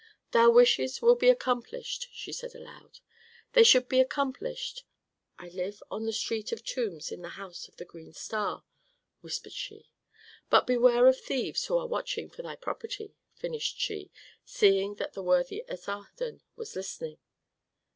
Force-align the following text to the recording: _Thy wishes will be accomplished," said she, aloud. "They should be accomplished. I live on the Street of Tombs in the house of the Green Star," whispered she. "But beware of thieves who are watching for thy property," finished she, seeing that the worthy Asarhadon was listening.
_Thy 0.31 0.47
wishes 0.47 0.99
will 0.99 1.13
be 1.13 1.29
accomplished," 1.29 2.09
said 2.11 2.51
she, 2.51 2.57
aloud. 2.57 3.01
"They 3.53 3.61
should 3.63 3.87
be 3.87 3.99
accomplished. 3.99 4.83
I 5.37 5.49
live 5.49 5.83
on 5.91 6.07
the 6.07 6.11
Street 6.11 6.51
of 6.51 6.63
Tombs 6.63 7.11
in 7.11 7.21
the 7.21 7.37
house 7.37 7.67
of 7.67 7.77
the 7.77 7.85
Green 7.85 8.11
Star," 8.11 8.63
whispered 9.19 9.51
she. 9.53 9.91
"But 10.49 10.65
beware 10.65 11.05
of 11.05 11.21
thieves 11.21 11.65
who 11.65 11.77
are 11.77 11.85
watching 11.85 12.31
for 12.31 12.41
thy 12.41 12.55
property," 12.55 13.13
finished 13.35 13.79
she, 13.79 14.09
seeing 14.43 14.95
that 14.95 15.13
the 15.13 15.21
worthy 15.21 15.63
Asarhadon 15.69 16.41
was 16.55 16.75
listening. 16.75 17.19